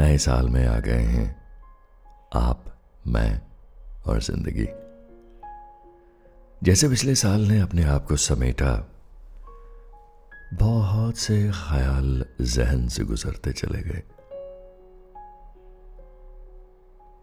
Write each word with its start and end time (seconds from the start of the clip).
नए 0.00 0.18
साल 0.18 0.48
में 0.48 0.66
आ 0.66 0.80
गए 0.80 1.02
हैं। 1.02 1.42
आप, 2.34 2.64
मैं 3.06 3.42
और 4.06 4.20
ज़िंदगी। 4.20 4.68
जैसे 6.62 6.88
पिछले 6.88 7.14
साल 7.14 7.40
ने 7.40 7.60
अपने 7.60 7.84
आप 7.84 8.06
को 8.06 8.16
समेटा, 8.16 8.88
बहुत 10.54 11.16
से 11.16 11.50
ख्याल 11.50 12.24
जहन 12.40 12.88
से 12.88 13.04
गुजरते 13.04 13.52
चले 13.52 13.82
गए। 13.82 14.02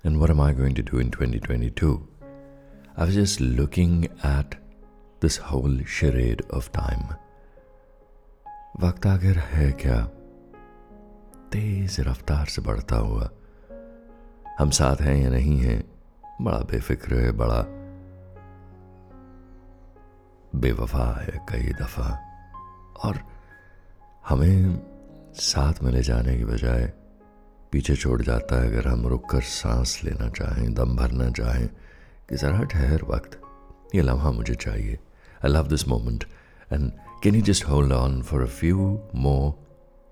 and 0.03 0.19
what 0.19 0.29
am 0.29 0.41
I 0.41 0.53
going 0.53 0.75
to 0.75 0.83
do 0.83 0.97
in 0.99 1.11
2022. 1.11 2.07
I 2.97 3.05
was 3.05 3.15
just 3.15 3.39
looking 3.39 4.09
at 4.23 4.55
this 5.19 5.37
whole 5.37 5.77
charade 5.85 6.43
of 6.49 6.71
time. 6.71 7.15
वक्त 8.81 9.05
आखिर 9.07 9.37
है 9.37 9.71
क्या 9.81 9.95
तेज 11.51 11.99
रफ्तार 12.07 12.45
से 12.45 12.61
बढ़ता 12.61 12.95
हुआ 12.95 13.29
हम 14.59 14.69
साथ 14.77 15.01
हैं 15.01 15.15
या 15.23 15.29
नहीं 15.29 15.57
हैं 15.59 15.83
बड़ा 16.41 16.59
बेफिक्र 16.71 17.15
है 17.15 17.31
बड़ा 17.41 17.61
बेवफा 20.55 21.05
है 21.21 21.45
कई 21.49 21.73
दफा 21.81 22.07
और 23.03 23.19
हमें 24.27 24.75
साथ 25.36 25.82
में 25.82 25.92
ले 25.92 26.02
जाने 26.02 26.38
के 26.38 26.44
बजाय 26.44 26.92
पीछे 27.72 27.96
छोड़ 27.96 28.22
जाता 28.22 28.62
है। 28.62 28.68
अगर 28.68 28.88
हम 28.88 29.06
रुक 29.06 29.30
कर 29.30 29.40
सांस 29.40 30.00
लेना 30.04 30.28
चाहें, 30.28 30.74
दम 30.74 30.96
भरना 30.96 31.30
चाहें, 31.30 31.68
कि 32.28 32.36
ज़रा 32.36 32.62
ठहर 32.62 33.02
वक्त, 33.02 33.40
ये 33.94 34.02
लम्हा 34.02 34.30
मुझे 34.30 34.54
चाहिए। 34.54 34.98
I 35.44 35.50
love 35.50 35.68
this 35.68 35.88
moment 35.88 36.24
and 36.72 36.92
can 37.22 37.34
you 37.34 37.42
just 37.42 37.64
hold 37.64 37.92
on 37.92 38.22
for 38.22 38.42
a 38.42 38.46
few 38.46 39.08
more 39.14 39.66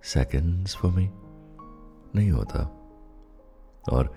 seconds 0.04 0.76
for 0.76 0.92
me 0.92 1.10
नहीं 2.16 2.30
होता। 2.30 2.58
और 3.92 4.14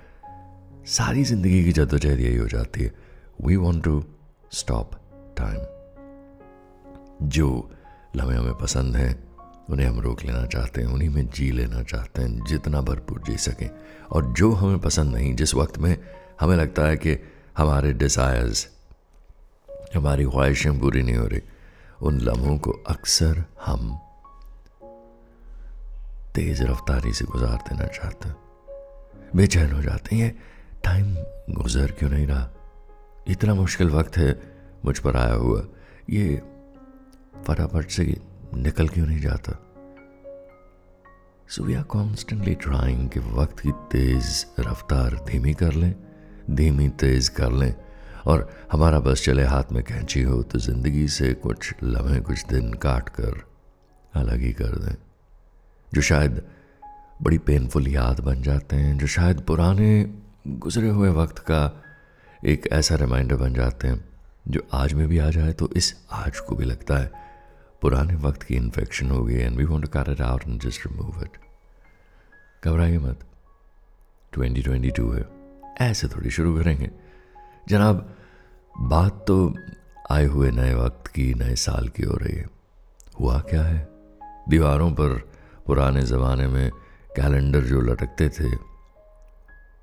सारी 0.86 1.24
ज़िंदगी 1.24 1.64
की 1.64 1.72
जद्दोजहद 1.72 2.20
यही 2.20 2.38
हो 2.38 2.48
जाती 2.48 2.84
है। 2.84 2.94
We 3.46 3.56
want 3.56 3.84
to 3.84 4.04
stop 4.52 4.92
time 5.38 5.60
जो 7.28 7.72
लम्हे 8.16 8.38
हमें 8.38 8.54
पसंद 8.54 8.96
हैं 8.96 9.27
उन्हें 9.70 9.88
हम 9.88 10.00
रोक 10.00 10.24
लेना 10.24 10.46
चाहते 10.46 10.82
हैं, 10.82 10.88
उन्हीं 10.88 11.10
में 11.10 11.30
जी 11.30 11.52
लेना 11.52 11.84
चाहते 11.84 12.22
हैं, 12.22 12.46
जितना 12.46 12.82
भरपूर 12.82 13.22
जी 13.22 13.38
सकें। 13.38 13.70
और 14.12 14.26
जो 14.26 14.52
हमें 14.52 14.80
पसंद 14.80 15.16
नहीं, 15.16 15.36
जिस 15.36 15.56
वक्त 15.56 15.78
में 15.78 15.98
हमें 16.40 16.56
लगता 16.56 16.82
है 16.82 16.98
कि 16.98 17.18
हमारे 17.58 17.94
डिज़ायर्स 17.94 18.68
हमारी 19.96 20.26
ख्वाहिशें 20.26 20.80
पूरी 20.80 21.04
नहीं 21.04 21.16
हो 21.16 21.28
रही, 21.28 21.42
उन 22.02 22.20
लम्हों 22.20 22.58
को 22.58 22.72
अक्सर 22.72 23.44
हम 23.66 24.00
तेज 26.36 26.62
रफ्तारी 26.62 27.14
से 27.14 27.26
गुजार 27.26 27.56
देना 27.56 27.86
चाहते 27.86 28.30
हैं। 28.30 28.36
बेचैन 29.36 29.72
हो 29.72 29.82
जाते 29.82 30.16
हैं, 30.16 30.24
ये 30.24 30.30
टाइम 30.84 31.16
गुजर 31.50 31.92
क्यों 31.92 32.10
नहीं 32.10 32.28
रहा? 32.28 32.50
इतना 33.28 33.54
मुश्किल 33.54 33.90
वक्त 33.90 34.18
है 34.18 34.42
मुझ 34.86 35.00
पर 35.00 35.18
आया 35.18 35.34
हुआ। 35.34 35.64
ये 36.10 36.42
फटाफट 37.48 37.90
से 37.90 38.04
निकल 38.58 38.88
क्यों 38.88 39.06
नहीं 39.08 39.20
जाता? 39.22 39.58
So 41.50 41.64
we 41.64 41.74
are 41.74 41.84
constantly 41.86 42.54
trying 42.56 43.10
कि 43.10 43.20
वक्त 43.20 43.60
की 43.60 43.72
तेज 43.92 44.46
रफ्तार 44.60 45.16
धीमी 45.28 45.54
कर 45.54 45.74
लें, 45.74 45.94
धीमी 46.52 46.88
तेज 47.00 47.30
कर 47.30 47.52
लें, 47.52 47.74
और 48.26 48.50
हमारा 48.72 49.00
बस 49.00 49.24
चले 49.24 49.44
हाथ 49.44 49.72
में 49.72 49.84
कैंची 49.84 50.22
हो 50.22 50.42
तो 50.44 50.60
ज़िंदगी 50.60 51.08
से 51.08 51.34
कुछ 51.34 51.74
लम्हे, 51.84 52.20
कुछ 52.20 52.46
दिन 52.46 52.74
काट 52.76 53.10
कर 53.10 53.42
अलग 54.14 54.42
ही 54.42 54.52
कर 54.54 54.76
दें, 54.78 54.96
जो 55.92 56.02
शायद 56.02 56.42
बड़ी 57.22 57.38
पेनफुल 57.40 57.88
याद 57.88 58.20
बन 58.20 58.42
जाते 58.42 58.76
हैं, 58.76 58.98
जो 58.98 59.08
शायद 59.08 59.42
पुराने 59.42 59.90
गुजरे 60.48 60.90
हुए 60.90 61.10
वक्त 61.12 61.40
का 61.42 61.62
एक 62.46 62.68
ऐसा 62.72 62.96
रिमाइंडर 62.96 63.36
बन 63.36 63.54
जाते 63.54 63.88
हैं, 63.88 64.04
जो 64.48 64.68
आज 64.74 64.94
में 64.94 65.08
भी 65.08 65.18
आ 65.18 65.30
जाए 65.30 65.54
तो 65.54 65.70
इस 65.76 65.94
आज 66.12 66.40
को 66.40 66.56
भी 66.56 66.66
लगता 66.66 66.98
है। 66.98 67.27
पुराने 67.82 68.16
वक्त 68.16 68.44
की 68.44 68.56
इन्फेक्शन 68.56 69.12
हो 69.12 69.24
गई 69.24 69.36
and 69.36 69.58
we 69.58 69.64
want 69.64 69.84
to 69.84 69.90
cut 69.90 70.10
it 70.10 70.22
out 70.22 70.44
and 70.48 70.62
just 70.62 70.88
remove 70.88 71.22
it 71.22 71.32
घबराइए 72.66 72.98
मत। 72.98 73.20
2022 74.38 75.16
है। 75.16 75.30
ऐसे 75.82 76.08
थोड़ी 76.08 76.30
शुरू 76.30 76.58
करेंगे। 76.58 76.92
जनाब, 77.70 78.16
बात 78.82 79.26
तो 79.28 79.56
आए 80.12 80.26
हुए 80.26 80.52
नए 80.52 80.74
वक्त 80.74 81.08
की, 81.08 81.34
नए 81.34 81.56
साल 81.56 81.88
की 81.88 82.04
हो 82.04 82.14
रही 82.14 82.38
है। 82.38 82.50
हुआ 83.20 83.40
क्या 83.40 83.64
है? 83.64 83.88
दीवारों 84.50 84.92
पर 84.92 85.32
पुराने 85.66 86.02
ज़माने 86.02 86.48
में 86.48 86.72
कैलेंडर 87.16 87.62
जो 87.62 87.82
लटकते 87.82 88.30
थे, 88.30 88.56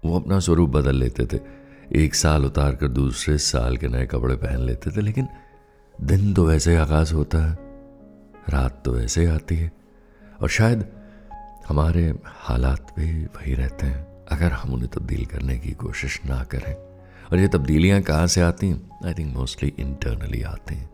वो 0.04 0.20
अपना 0.20 0.38
स्वरूप 0.40 0.70
बदल 0.70 0.96
लेते 0.96 1.26
थे। 1.26 1.40
एक 1.96 2.14
साल 2.14 2.44
उतार 2.44 2.76
कर 2.76 2.88
दूसरे 2.88 3.38
साल 3.38 3.76
के 3.76 3.88
नए 3.88 4.06
कपड़े 4.06 4.36
पहन 4.36 4.58
लेते 4.58 4.90
थे, 4.90 5.00
लेकिन 5.00 5.28
दिन 6.00 6.34
तो 6.34 6.46
वैसे 6.46 6.70
ही 6.70 6.76
आगाज़ 6.76 7.14
होता 7.14 7.38
है। 7.38 7.63
रात 8.48 8.82
तो 8.84 9.00
ऐसे 9.00 9.26
आती 9.26 9.56
है। 9.56 9.72
और 10.42 10.48
शायद 10.48 10.88
हमारे 11.68 12.18
हालात 12.26 12.94
भी 12.98 13.24
वही 13.24 13.54
रहते 13.54 13.86
हैं। 13.86 14.24
अगर 14.32 14.52
हम 14.52 14.72
उन्हें 14.72 14.90
तब्दील 14.90 15.26
करने 15.26 15.58
की 15.58 15.72
कोशिश 15.72 16.20
ना 16.26 16.44
करें। 16.44 16.74
और 17.32 17.38
ये 17.38 17.48
तब्दीलियाँ 17.48 18.02
कहाँ 18.02 18.26
से 18.26 18.40
आती 18.40 18.68
हैं? 18.68 18.90
आई 19.06 19.14
थिंक 19.14 19.36
मोस्टली 19.36 19.74
इंटरनली 19.78 20.42
आती 20.42 20.74
हैं। 20.74 20.90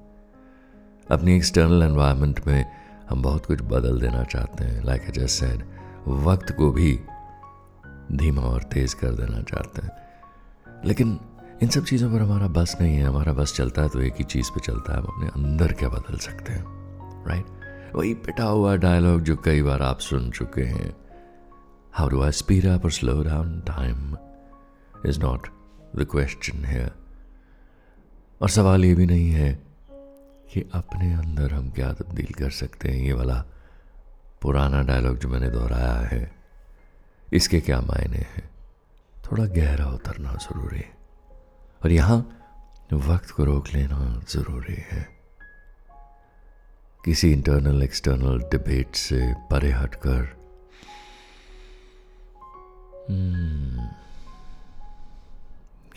अपनी 1.11 1.37
एक्सटर्नल 1.37 1.83
एनवायरनमेंट 1.83 2.47
में 2.47 2.71
हम 3.11 3.23
बहुत 3.23 3.47
कुछ 3.47 3.63
बदल 3.63 4.01
देना 4.01 4.25
चाहते 4.25 4.65
हैं। 4.65 4.85
लाइक 4.85 5.03
ए 5.03 5.13
जैसे 5.13 5.47
वक्त 6.09 6.53
को 6.53 6.73
भी 6.73 7.01
धीमा 8.13 8.43
और 8.43 8.63
तेज़ 8.63 8.97
कर 8.97 9.11
देना 9.11 9.43
चाहते 9.43 9.83
हैं। 9.83 9.91
लेकिन 10.85 11.21
इन 11.63 11.69
सब 11.69 11.85
चीज़ों 11.85 12.13
पर 12.13 12.21
हमारा 12.21 12.49
बस 12.49 12.77
नहीं 12.81 12.97
है। 12.97 13.05
हमारा 13.05 13.33
बस 13.33 13.55
चलता 13.57 13.83
है 13.83 13.89
तो 13.89 14.01
एक 14.01 14.15
ही 14.19 14.25
चीज़ 14.25 14.51
पे 14.51 14.61
चलता 14.61 14.93
है। 14.93 14.99
हम 14.99 15.05
अपने 15.05 15.27
अंदर 15.27 15.73
क्या 15.73 15.89
बदल 15.89 16.17
सकते 16.17 16.53
हैं? 16.53 16.80
राइट 17.27 17.93
वही 17.95 18.15
पिटा 18.15 18.45
हुआ 18.45 18.77
डायलॉग 18.77 19.21
जो 19.21 19.37
कई 19.37 19.63
बार 19.63 19.83
आप 19.83 20.01
सुन 20.01 20.31
चुके 20.31 20.63
हैं। 20.63 20.97
How 21.93 22.09
do 22.09 22.23
I 22.23 22.33
speed 22.33 22.67
up 22.67 22.85
और 22.85 22.91
slow 22.91 23.23
down 23.23 23.61
time 23.61 24.17
is 25.07 25.21
not 25.21 25.49
the 25.97 26.07
question 26.11 26.65
है 26.65 26.93
और 28.43 28.49
सवाल 28.49 28.85
ये 28.85 28.95
भी 28.95 29.07
नहीं 29.07 29.31
है 29.31 29.63
कि 30.53 30.71
अपने 30.75 31.15
अंदर 31.15 31.53
हम 31.53 31.71
क्या 31.71 31.93
तब्दील 31.93 32.33
कर 32.39 32.51
सकते 32.51 32.89
हैं? 32.89 32.97
ये 32.97 33.13
वाला 33.13 33.45
पुराना 34.43 34.83
डायलॉग 34.83 35.19
जो 35.19 35.29
मैंने 35.29 35.51
दोहराया 35.51 35.93
है, 35.93 36.33
इसके 37.33 37.61
क्या 37.61 37.81
मायने 37.81 38.17
हैं? 38.17 38.51
थोड़ा 39.25 39.45
गहरा 39.45 39.87
उतरना 39.87 40.35
ज़रूरी 40.35 40.79
है। 40.79 40.91
और 41.85 41.93
यहाँ 41.93 42.37
वक्त 42.93 43.31
को 43.31 43.45
रोक 43.45 43.69
लेना 43.75 44.23
ज़रूरी 44.31 44.83
है। 44.91 45.20
किसी 47.05 47.33
इंटरनल 47.33 47.83
एक्सटर्नल 47.83 48.39
डिबेट 48.39 48.95
से 48.95 49.35
परे 49.51 49.71
हटकर। 49.71 50.41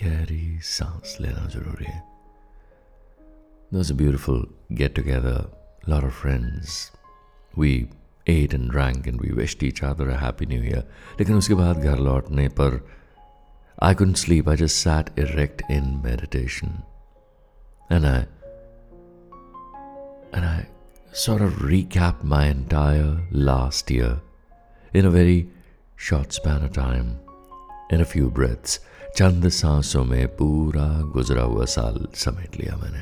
गहरी 0.03 0.59
सांस 0.59 1.18
लेना 1.22 1.50
ज़रूरी 1.50 1.86
है। 1.86 2.03
This 3.74 3.91
a 3.91 3.96
beautiful 3.96 4.47
get 4.72 4.96
together 4.96 5.74
lot 5.90 6.06
of 6.06 6.14
friends 6.14 6.91
we 7.58 7.90
ate 8.28 8.53
and 8.53 8.76
drank 8.76 9.08
and 9.08 9.22
we 9.22 9.32
wished 9.32 9.59
each 9.59 9.84
other 9.84 10.09
happy 10.09 10.46
new 10.46 10.64
year 10.64 10.91
लेकिन 11.20 11.35
उसके 11.35 11.53
बाद 11.53 11.78
घर 11.78 11.97
लौटने 11.99 12.47
पर 12.47 12.90
I 13.84 13.94
can't 13.94 14.17
sleep 14.17 14.49
I 14.49 14.56
just 14.56 14.76
sat 14.76 15.20
erect 15.20 15.64
in 15.72 15.84
meditation 15.84 16.67
and 17.91 18.06
I 18.06 18.22
and 20.35 20.46
I 20.46 20.64
sort 21.13 21.41
of 21.41 21.53
recap 21.61 22.23
my 22.23 22.47
entire 22.47 23.27
last 23.31 23.91
year 23.91 24.21
in 24.93 25.05
a 25.05 25.11
very 25.11 25.47
short 25.95 26.33
span 26.33 26.63
of 26.63 26.73
time, 26.73 27.19
in 27.91 28.01
a 28.01 28.05
few 28.05 28.29
breaths. 28.31 28.79
चंद 29.17 29.47
सांसों 29.49 30.03
में 30.03 30.27
पूरा 30.27 30.85
गुजरा 31.13 31.41
हुआ 31.41 31.65
साल 31.65 32.07
समेट 32.15 32.55
लिया 32.59 32.75
मैंने 32.77 33.01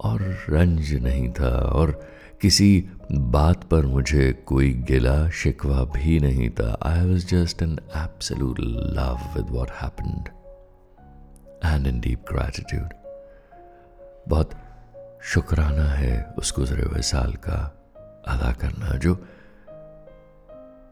और 0.00 0.22
रंज 0.50 0.92
नहीं 1.02 1.28
था 1.30 1.50
और 1.70 1.90
किसी 2.42 2.68
बात 3.12 3.64
पर 3.70 3.86
मुझे 3.86 4.30
कोई 4.46 4.72
गिला 4.90 5.18
शिकवा 5.40 5.82
भी 5.96 6.18
नहीं 6.20 6.48
था 6.60 6.76
I 6.82 7.04
was 7.06 7.26
just 7.34 7.62
an 7.62 7.76
absolute 8.04 8.60
love 8.98 9.28
with 9.36 9.50
what 9.56 9.70
happened 9.82 10.28
and 11.64 11.86
in 11.86 12.00
deep 12.00 12.32
gratitude 12.32 12.94
बहुत 14.28 14.54
शुक्राना 15.24 15.84
है 15.84 16.34
उस 16.38 16.54
गुजरे 16.56 16.82
हुए 16.82 17.02
साल 17.02 17.32
का 17.32 17.76
अदा 18.28 18.52
करना, 18.52 18.96
जो 18.96 19.14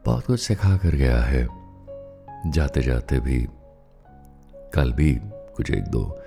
बहुत 0.07 0.27
कुछ 0.27 0.41
सिखा 0.41 0.77
कर 0.77 0.89
गया 0.89 1.21
है। 1.23 1.49
जाते 2.51 2.83
जाते 2.83 3.21
भी, 3.21 3.47
कल 4.75 4.93
भी 4.93 5.21
कुछ 5.25 5.71
एक 5.71 5.85
दो 5.85 6.23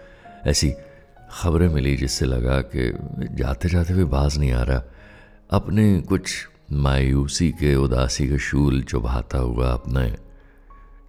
ऐसी 0.45 0.73
खबरें 1.31 1.69
मिली, 1.69 1.97
जिससे 1.97 2.25
लगा 2.25 2.61
कि 2.61 2.93
जाते 3.35 3.69
जाते 3.69 3.93
भी 3.93 4.03
बाज 4.03 4.37
नहीं 4.37 4.51
आ 4.51 4.63
रहा। 4.63 4.83
अपने 5.51 6.01
कुछ 6.01 6.47
मायूसी 6.71 7.51
के, 7.51 7.75
उदासी 7.75 8.29
के 8.29 8.37
शूल 8.37 8.83
चुभाता 8.83 9.37
हुआ, 9.37 9.73
अपने 9.73 10.17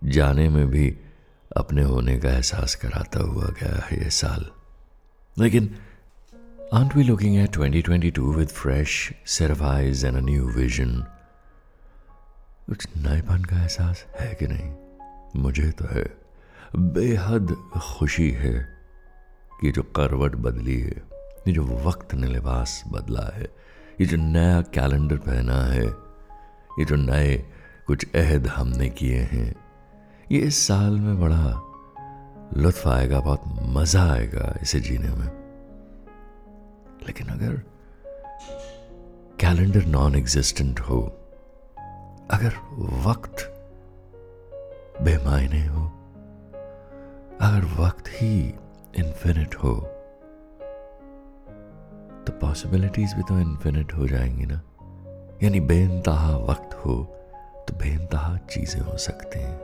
जाने 0.04 0.48
में 0.48 0.66
भी 0.66 0.98
अपने 1.56 1.82
होने 1.82 2.18
का 2.18 2.30
एहसास 2.30 2.74
कराता 2.74 3.20
हुआ 3.20 3.44
गया 3.44 3.86
है 3.86 4.04
ये 4.04 4.10
साल। 4.10 4.50
लेकिन 5.38 5.76
aren't 6.78 6.92
we 6.92 7.00
looking 7.00 7.36
at 7.46 7.52
2022 7.56 8.34
with 8.34 8.50
fresh, 8.50 9.12
set 9.26 9.50
of 9.50 9.60
eyes 9.60 10.04
and 10.04 10.16
a 10.16 10.24
new 10.28 10.48
vision? 10.58 11.02
कुछ 12.66 12.88
नएपन 12.96 13.44
का 13.44 13.62
एहसास 13.62 14.04
है 14.20 14.34
कि 14.34 14.46
नहीं? 14.46 14.72
मुझे 15.42 15.70
तो 15.70 15.84
है। 15.84 16.16
बेहद 16.76 17.56
खुशी 17.76 18.30
है 18.30 18.68
कि 19.60 19.72
जो 19.72 19.82
करवट 19.82 20.34
बदली 20.34 20.80
है, 20.80 21.02
ये 21.48 21.52
जो 21.52 21.62
वक्त 21.64 22.14
ने 22.14 22.26
लिबास 22.26 22.84
बदला 22.88 23.36
है, 23.36 23.46
ये 24.00 24.06
जो 24.06 24.16
नया 24.16 24.62
कैलेंडर 24.62 25.16
पहना 25.16 25.64
है, 25.64 25.86
ये 26.78 26.84
जो 26.84 26.96
नए 26.96 27.44
कुछ 27.86 28.06
अहद 28.14 28.46
हमने 28.46 28.88
किए 28.88 29.20
हैं, 29.20 29.54
ये 30.32 30.38
इस 30.38 30.66
साल 30.66 30.92
में 30.92 31.20
बड़ा 31.20 31.62
लुत्फ 32.62 32.88
आएगा, 32.88 33.20
बहुत 33.20 33.42
मज़ा 33.62 34.12
आएगा 34.12 34.58
इसे 34.62 34.80
जीने 34.80 35.08
में। 35.08 35.41
लेकिन 37.06 37.28
अगर 37.28 37.54
कैलेंडर 39.40 39.84
नॉन 39.86 40.14
एग्जिस्टेंट 40.14 40.80
हो, 40.80 41.00
अगर 42.30 42.54
वक्त 43.06 43.48
बेमायने 45.02 45.66
हो, 45.66 45.84
अगर 47.40 47.64
वक्त 47.80 48.08
ही 48.08 48.36
इन्फिनिट 48.96 49.54
हो 49.54 49.74
तो 52.26 52.32
पॉसिबिलिटीज 52.32 53.14
भी 53.14 53.22
तो 53.22 53.38
इन्फिनिट 53.40 53.94
हो 53.94 54.06
जाएँगी 54.08 54.46
ना। 54.46 54.60
यानी 55.42 55.60
बेनतहा 55.60 56.36
वक्त 56.36 56.74
हो 56.74 56.94
तो 57.68 57.74
बेनतहा 57.74 58.36
चीज़ें 58.50 58.80
हो 58.80 58.96
सकती 58.98 59.38
हैं। 59.38 59.58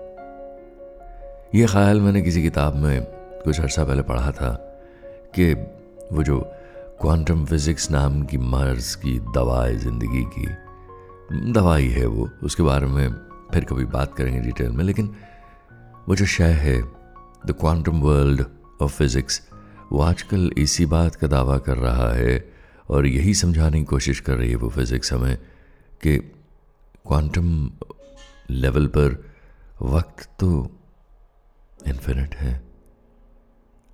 ये 1.55 1.67
ख्याल 1.67 2.01
मैंने 2.01 2.23
किसी 2.23 2.43
किताब 2.43 2.75
में 2.75 3.03
कुछ 3.45 3.61
अर्सा 3.61 3.85
पहले 3.85 4.03
पढ़ा 4.03 4.31
था 4.31 4.51
कि 5.35 5.53
वो 6.13 6.23
जो 6.23 6.41
क्वांटम 7.01 7.45
फिजिक्स 7.47 7.91
नाम 7.91 8.23
की 8.23 8.39
मर्ज 8.39 8.95
की 8.95 9.19
दवा 9.35 9.65
है 9.65 9.77
ज़िंदगी 9.79 10.23
की 10.25 10.47
दवाई 11.53 11.89
है 11.89 12.07
वो। 12.07 12.29
उसके 12.43 12.63
बारे 12.63 12.87
में 12.87 13.09
फिर 13.53 13.65
कभी 13.65 13.85
बात 13.85 14.15
करेंगे 14.15 14.41
डिटेल 14.41 14.71
में, 14.71 14.85
लेकिन 14.85 15.15
वो 16.09 16.17
जो 16.17 16.27
शय 16.27 16.53
है 16.63 16.81
the 17.47 17.55
quantum 17.61 18.01
world 18.01 18.45
of 18.83 18.93
physics 18.93 19.41
वो 19.93 20.01
आजकल 20.01 20.51
इसी 20.59 20.87
बात 20.87 21.15
का 21.15 21.27
दावा 21.27 21.59
कर 21.59 21.77
रहा 21.77 22.13
है 22.13 22.53
और 22.91 23.07
यही 23.07 23.35
समझाने 23.35 23.79
की 23.79 23.85
कोशिश 23.85 24.21
कर 24.21 24.37
रही 24.37 24.51
है 24.51 24.57
वो 24.57 24.69
फिज़िक्स 24.69 25.13
हमें 25.13 25.37
कि 26.03 26.19
क्वांटम 27.07 27.71
लेवल 28.51 28.87
पर 28.87 29.25
वक्त 29.83 30.31
तो 30.41 30.71
इन्फिनिट 31.87 32.35
है 32.35 32.63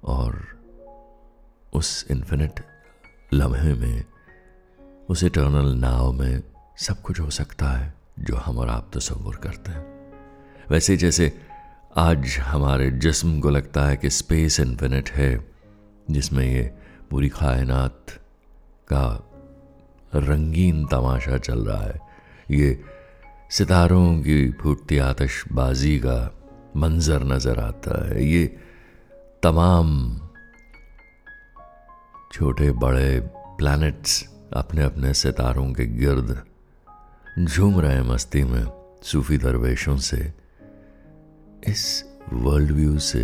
और 0.04 0.44
उस 1.74 2.06
इन्फिनिट 2.10 2.60
लम्हे 3.34 3.74
में, 3.74 4.04
उस 5.08 5.24
इटर्नल 5.24 5.74
नाव 5.74 6.12
में 6.12 6.42
सब 6.78 7.00
कुछ 7.02 7.20
हो 7.20 7.30
सकता 7.30 7.66
है 7.66 7.94
जो 8.20 8.36
हम 8.36 8.58
और 8.58 8.68
आप 8.68 8.90
तस्वुर 8.94 9.36
करते 9.36 9.70
हैं। 9.70 9.84
वैसे 10.70 10.96
जैसे 10.96 11.32
आज 11.96 12.36
हमारे 12.40 12.90
जिस्म 12.90 13.40
को 13.40 13.50
लगता 13.50 13.86
है 13.86 13.96
कि 13.96 14.10
स्पेस 14.10 14.60
इन्फिनिट 14.60 15.10
है, 15.10 15.46
जिसमें 16.10 16.46
ये 16.46 16.62
पूरी 17.10 17.28
कायनात 17.28 18.20
का 18.92 19.06
रंगीन 20.14 20.86
तमाशा 20.86 21.38
चल 21.38 21.58
रहा 21.58 21.82
है। 21.82 22.00
ये 22.50 22.82
सितारों 23.50 24.20
की 24.20 24.50
फूटती 24.52 24.98
आतशबाजी 24.98 25.98
का 25.98 26.34
मंजर 26.76 27.24
नज़र 27.24 27.58
आता 27.58 28.08
है। 28.08 28.24
ये 28.24 28.46
तमाम 29.42 30.20
छोटे 32.34 32.70
बड़े 32.72 33.20
प्लैनेट्स 33.58 34.12
अपने 34.52 34.82
अपने 34.82 35.12
सितारों 35.14 35.66
के 35.72 35.84
गिर्द 35.86 36.42
झूम 37.38 37.78
रहे 37.80 38.00
मस्ती 38.02 38.42
में 38.44 38.64
सूफी 39.02 39.36
दरवेशों 39.38 39.96
से। 39.96 40.18
इस 41.68 42.04
वर्ल्ड 42.32 42.70
व्यू 42.70 42.98
से 42.98 43.22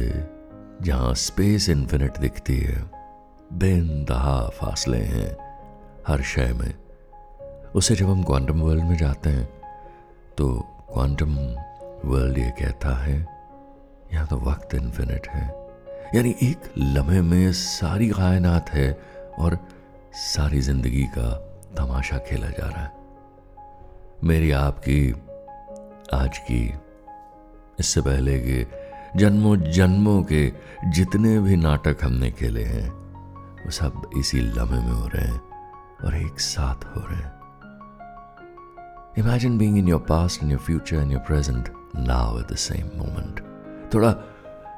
जहाँ 0.82 1.14
स्पेस 1.14 1.68
इन्फिनिट 1.68 2.18
दिखती 2.18 2.58
है 2.58 2.90
बेनतहा 3.52 4.38
फासले 4.50 4.98
हैं 4.98 5.36
हर 6.08 6.22
शय 6.22 6.52
में। 6.52 6.74
उसे 7.74 7.96
जब 7.96 8.10
हम 8.10 8.22
क्वांटम 8.22 8.60
वर्ल्ड 8.60 8.84
में 8.84 8.96
जाते 8.96 9.30
हैं 9.30 9.48
तो 10.38 10.48
क्वांटम 10.92 11.34
वर्ल्ड 12.04 12.38
ये 12.38 12.50
कहता 12.60 12.96
है, 12.96 13.18
यहाँ 14.12 14.26
तो 14.26 14.36
वक्त 14.40 14.74
इन्फिनिट 14.74 15.28
है। 15.28 15.59
यानी 16.14 16.34
एक 16.42 16.72
लम्हे 16.78 17.22
में 17.22 17.52
सारी 17.52 18.08
कायनात 18.08 18.70
है 18.70 19.00
और 19.38 19.58
सारी 20.12 20.60
ज़िंदगी 20.60 21.04
का 21.04 21.32
तमाशा 21.76 22.18
खेला 22.18 22.48
जा 22.48 22.68
रहा 22.68 22.82
है। 22.82 22.92
मेरी 24.24 24.50
आपकी, 24.50 25.10
आज 26.14 26.38
की, 26.38 26.74
इससे 27.80 28.00
पहले 28.00 28.38
के 28.38 28.66
जन्मों 29.18 29.56
जन्मों 29.56 30.22
के 30.22 30.52
जितने 30.84 31.38
भी 31.38 31.56
नाटक 31.56 31.96
हमने 32.02 32.30
खेले 32.30 32.64
हैं, 32.64 32.88
वो 33.64 33.70
सब 33.70 34.10
इसी 34.16 34.40
लम्हे 34.40 34.80
में 34.80 34.92
हो 34.92 35.06
रहे 35.06 35.26
हैं 35.26 35.40
और 36.04 36.16
एक 36.16 36.40
साथ 36.40 36.84
हो 36.84 37.06
रहे 37.06 37.16
हैं। 37.16 37.32
Imagine 39.18 39.58
being 39.58 39.78
in 39.78 39.88
your 39.88 40.00
past 40.00 40.42
in 40.42 40.50
your 40.50 40.60
future 40.60 40.96
in 40.96 41.12
your 41.12 41.20
present 41.20 41.68
now 41.96 42.40
at 42.40 42.52
the 42.52 42.56
same 42.56 42.98
moment 42.98 43.40
थोड़ा 43.94 44.14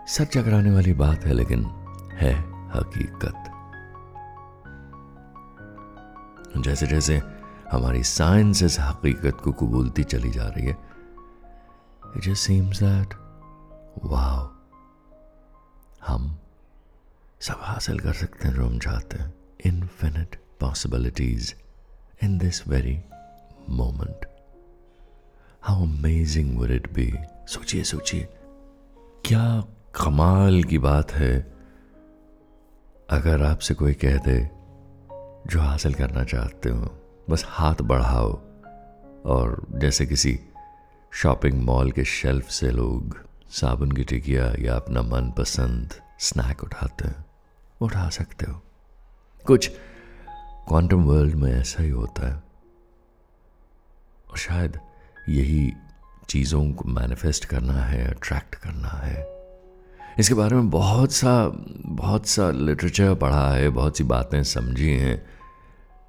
सर 0.09 0.25
चकराने 0.25 0.71
वाली 0.71 0.93
बात 0.93 1.25
है, 1.25 1.33
लेकिन 1.33 1.65
है 2.13 2.33
हकीकत। 2.71 3.49
जैसे 6.59 6.87
जैसे 6.87 7.17
हमारी 7.73 8.03
साइंस 8.03 8.63
इस 8.63 8.79
हकीकत 8.81 9.41
को 9.45 9.53
कबूलती 9.53 10.05
चली 10.05 10.31
जा 10.31 10.47
रही 10.49 10.67
है 10.67 10.77
it 12.17 12.23
just 12.23 12.43
seems 12.43 12.83
that 12.83 13.15
wow 14.05 14.51
हम 16.07 16.39
सब 17.41 17.59
हासिल 17.61 18.01
कर 18.01 18.13
सकते 18.13 18.49
हैं 18.49 18.55
जो 18.55 18.67
हम 18.67 18.79
चाहते 18.79 19.19
हैं। 19.19 19.33
Infinite 19.65 20.37
possibilities 20.61 21.55
in 22.23 22.39
this 22.39 22.67
very 22.69 22.99
moment 23.71 24.27
how 25.63 25.83
amazing 25.83 26.57
would 26.59 26.71
it 26.71 26.93
be 26.93 27.13
सोचिए 27.49 27.85
सोचिए। 27.85 28.29
क्या 29.25 29.65
कमाल 29.95 30.65
की 30.65 30.79
बात 30.79 31.13
है 31.13 31.55
अगर 33.11 33.43
आपसे 33.43 33.75
कोई 33.75 33.95
कह 33.95 34.17
दे 34.17 34.51
जो 35.51 35.61
हासिल 35.61 35.95
करना 35.95 36.25
चाहते 36.25 36.69
हो, 36.69 36.99
बस 37.31 37.45
हाथ 37.47 37.75
बढ़ाओ। 37.83 38.41
और 39.25 39.67
जैसे 39.71 40.07
किसी 40.07 40.41
शॉपिंग 41.15 41.63
मॉल 41.63 41.93
के 41.93 42.05
शेल्फ 42.05 42.51
से 42.51 42.71
लोग 42.71 43.27
साबुन 43.51 43.93
की 43.93 44.05
टिकिया 44.05 44.55
या 44.59 44.75
अपना 44.75 45.03
मनपसंद 45.03 45.95
स्नैक 46.19 46.65
उठाते 46.65 47.09
हैं, 47.09 47.27
उठा 47.81 48.09
सकते 48.09 48.51
हो। 48.51 48.63
कुछ 49.47 49.71
क्वांटम 50.69 51.05
वर्ल्ड 51.05 51.35
में 51.35 51.53
ऐसा 51.53 51.83
ही 51.83 51.91
होता 51.91 52.29
है। 52.29 52.43
और 54.31 54.39
शायद 54.39 54.81
यही 55.29 55.73
चीज़ों 56.29 56.73
को 56.73 56.85
मैनिफेस्ट 56.85 57.45
करना 57.45 57.75
है, 57.75 58.09
अट्रैक्ट 58.09 58.55
करना 58.55 58.89
है। 58.89 59.42
इसके 60.19 60.35
बारे 60.35 60.57
में 60.57 60.71
बहुत 60.71 61.13
सा 61.13 61.53
बहुत 61.87 62.27
सा 62.27 62.51
लिटरेचर 62.51 63.15
पढ़ा 63.15 63.51
है, 63.53 63.69
बहुत 63.69 63.99
सी 63.99 64.05
बातें 64.05 64.43
समझी 64.43 64.91
हैं। 64.91 65.27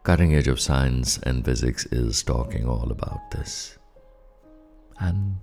करेंगे 0.05 0.41
जब 0.41 0.55
science 0.55 1.19
and 1.27 1.43
physics 1.43 1.87
is 1.93 2.25
talking 2.27 2.65
all 2.65 2.91
about 2.91 3.37
this 3.37 3.77
and 5.01 5.37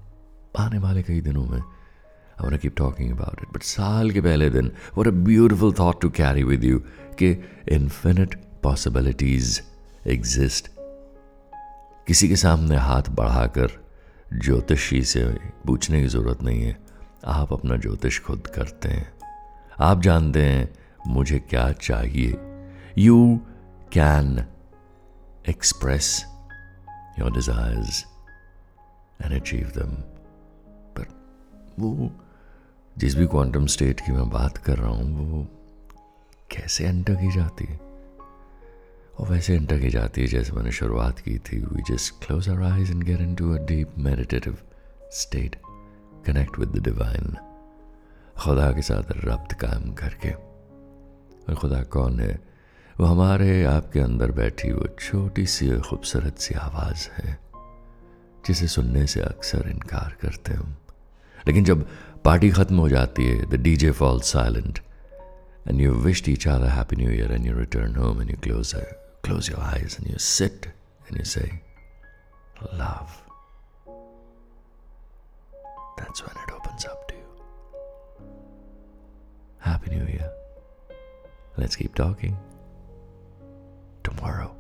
आने 0.59 0.79
वाले 0.79 1.03
कई 1.03 1.21
दिनों 1.21 1.47
में 1.47 1.63
want 2.43 2.55
to 2.55 2.69
keep 2.69 2.77
talking 2.81 3.13
about 3.13 3.35
it. 3.35 3.63
साल 3.63 4.11
के 4.11 4.21
पहले 4.21 4.51
दिन, 4.51 4.73
what 4.95 5.07
a 5.07 5.11
beautiful 5.11 5.73
thought 5.73 6.01
to 6.01 6.11
carry 6.11 6.43
with 6.43 6.65
you 6.65 6.79
कि 7.23 7.45
infinite 7.73 8.35
पॉसिबिलिटीज 8.63 9.63
एग्जिस्ट 10.07 10.69
किसी 12.07 12.29
के 12.29 12.37
सामने 12.37 12.77
हाथ 12.77 13.03
बढ़ाकर 13.11 13.71
ज्योतिषी 14.45 15.03
से 15.05 15.25
पूछने 15.67 16.01
की 16.01 16.09
ज़रूरत 16.09 16.43
नहीं 16.43 16.63
है। 16.63 16.90
आप 17.25 17.53
अपना 17.53 17.77
ज्योतिष 17.77 18.21
खुद 18.21 18.47
करते 18.47 18.89
हैं। 18.89 19.13
आप 19.81 20.03
जानते 20.03 20.43
हैं, 20.43 20.69
मुझे 21.07 21.39
क्या 21.39 21.73
चाहिए। 21.73 22.37
You 22.99 23.41
can 23.93 24.45
express 25.49 26.25
your 27.19 27.33
desires 27.33 28.05
and 29.21 29.41
achieve 29.41 29.73
दम 29.77 29.95
पर 30.97 31.07
वो, 31.79 32.11
जिस 32.99 33.15
भी 33.15 33.27
क्वांटम 33.27 33.67
स्टेट 33.67 34.01
की 34.01 34.13
मैं 34.13 34.29
बात 34.31 34.59
कर 34.59 34.79
रहा 34.79 34.91
हूँ, 34.91 35.29
वो 35.29 35.47
कैसे 36.51 36.85
एंटर 36.85 37.15
की 37.15 37.31
जाती 37.33 37.65
है? 37.65 37.79
और 39.19 39.29
वैसे 39.29 39.55
एंटर 39.55 39.79
की 39.79 39.91
जाती 39.91 40.21
है, 40.21 40.27
जैसे 40.27 40.53
मैंने 40.53 40.73
शुरुआत 40.73 41.19
की 41.19 41.39
थी 41.39 41.59
we 41.59 41.83
just 41.95 42.27
close 42.27 42.49
our 42.49 42.63
eyes 42.63 42.91
and 42.91 43.03
get 43.03 43.21
into 43.21 43.55
a 43.55 43.59
deep 43.59 43.99
meditative 43.99 44.59
state 45.13 45.57
connect 46.27 46.59
with 46.59 46.69
the 46.69 46.85
divine 46.85 47.37
खुदा 48.39 48.71
के 48.73 48.83
साथ 48.83 49.13
रब्त 49.25 49.53
कायम 49.53 49.93
करके। 49.93 50.31
और 50.31 51.55
खुदा 51.55 51.83
कौन 51.83 52.21
है? 52.21 52.39
वो 53.01 53.07
हमारे 53.07 53.65
आपके 53.65 54.01
अंदर 54.01 54.31
बैठी 54.31 54.73
वो 54.73 54.87
छोटी 55.01 55.47
सी 55.47 55.71
और 55.73 55.81
खूबसूरत 55.81 56.39
सी 56.39 56.55
आवाज़ 56.55 57.09
है 57.11 57.39
जिसे 58.47 58.69
सुनने 58.69 59.07
से 59.07 59.21
अक्सर 59.21 59.69
इनकार 59.69 60.17
करते 60.23 60.55
हम। 60.55 60.77
लेकिन 61.47 61.65
जब 61.65 61.87
पार्टी 62.25 62.51
ख़त्म 62.51 62.79
हो 62.79 62.89
जाती 62.89 63.27
है 63.27 63.51
the 63.51 63.55
D 63.55 63.77
J 63.77 63.91
fall 63.91 64.21
silent 64.21 64.79
and 65.69 65.81
you 65.81 65.93
wish 65.93 66.29
each 66.29 66.49
other 66.49 66.65
happy 66.65 66.97
new 66.97 67.11
year 67.11 67.33
and 67.33 67.47
you 67.47 67.59
return 67.59 67.97
home 67.97 68.23
and 68.23 68.31
you 68.31 68.37
close 68.43 68.75
close 69.23 69.49
your 69.49 69.61
eyes 69.61 69.99
and 69.99 70.07
you 70.09 70.19
sit 70.19 70.69
and 71.09 71.19
you 71.19 71.25
say, 71.25 71.49
Love. 72.73 73.30
That's 76.01 76.23
when 76.23 76.35
it 76.43 76.53
opens 76.53 76.85
up 76.87 77.07
to 77.09 77.15
you. 77.15 77.21
Happy 79.59 79.91
New 79.91 80.07
Year. 80.07 80.33
Let's 81.57 81.77
keep 81.77 81.95
talking 81.95 82.37
tomorrow. 84.03 84.57